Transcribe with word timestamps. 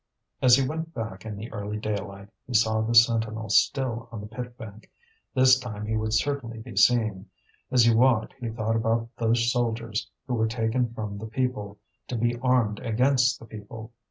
As 0.41 0.55
he 0.55 0.67
went 0.67 0.95
back 0.95 1.25
in 1.27 1.35
the 1.35 1.51
early 1.51 1.77
daylight, 1.77 2.29
he 2.47 2.55
saw 2.55 2.81
the 2.81 2.95
sentinel 2.95 3.49
still 3.51 4.09
on 4.11 4.19
the 4.19 4.25
pit 4.25 4.57
bank. 4.57 4.89
This 5.35 5.59
time 5.59 5.85
he 5.85 5.95
would 5.95 6.13
certainly 6.13 6.57
be 6.57 6.75
seen. 6.75 7.29
As 7.69 7.83
he 7.85 7.93
walked 7.93 8.33
he 8.39 8.49
thought 8.49 8.75
about 8.75 9.09
those 9.17 9.51
soldiers 9.51 10.09
who 10.25 10.33
were 10.33 10.47
taken 10.47 10.91
from 10.95 11.19
the 11.19 11.27
people, 11.27 11.77
to 12.07 12.15
be 12.17 12.35
armed 12.39 12.79
against 12.79 13.39
the 13.39 13.45
people. 13.45 13.93